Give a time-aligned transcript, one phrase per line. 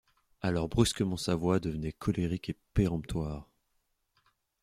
[0.41, 3.47] Alors brusquement sa voix devenait colérique et péremptoire.